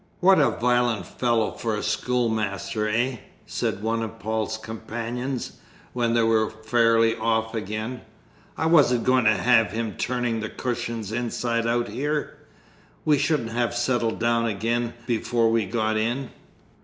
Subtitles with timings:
[0.19, 5.57] "What a violent fellow for a schoolmaster, eh?" said one of Paul's companions,
[5.93, 8.01] when they were fairly off again.
[8.57, 12.35] "I wasn't going to have him turning the cushions inside out here;
[13.05, 16.31] we shouldn't have settled down again before we got in!"